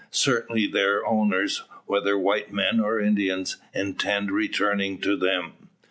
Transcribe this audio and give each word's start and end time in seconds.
Certainly 0.09 0.65
their 0.71 1.05
owners, 1.05 1.63
whether 1.85 2.17
white 2.17 2.51
men 2.51 2.79
or 2.79 2.99
Indians, 2.99 3.57
intend 3.71 4.31
returning 4.31 4.97
to 5.01 5.15
them. 5.15 5.53